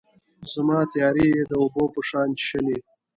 [0.53, 2.77] زما تیارې یې د اوبو په شان چیښلي